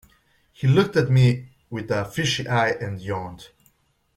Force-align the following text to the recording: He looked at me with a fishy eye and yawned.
He 0.51 0.65
looked 0.65 0.95
at 0.95 1.11
me 1.11 1.49
with 1.69 1.91
a 1.91 2.05
fishy 2.05 2.47
eye 2.47 2.71
and 2.71 2.99
yawned. 2.99 3.49